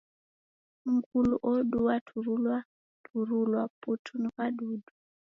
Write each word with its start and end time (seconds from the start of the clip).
Mngulu 0.91 1.33
odu 1.51 1.77
waturulwa 1.87 2.57
turulwa 3.03 3.61
putu 3.81 4.13
ni 4.21 4.27
w'adudu. 4.35 4.91